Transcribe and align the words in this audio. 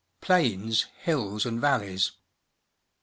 Plains, 0.19 0.87
Hills, 1.03 1.45
and 1.45 1.61
Valleys. 1.61 2.13